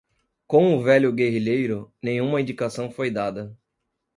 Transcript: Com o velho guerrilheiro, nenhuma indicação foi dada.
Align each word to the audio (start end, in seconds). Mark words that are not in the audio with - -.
Com 0.47 0.73
o 0.75 0.81
velho 0.81 1.13
guerrilheiro, 1.13 1.93
nenhuma 2.01 2.41
indicação 2.41 2.89
foi 2.89 3.11
dada. 3.11 3.55